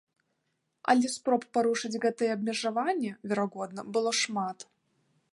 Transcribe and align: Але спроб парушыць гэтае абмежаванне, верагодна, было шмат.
Але 0.93 1.09
спроб 1.15 1.43
парушыць 1.57 2.01
гэтае 2.05 2.29
абмежаванне, 2.37 3.11
верагодна, 3.33 3.81
было 3.99 4.15
шмат. 4.21 4.57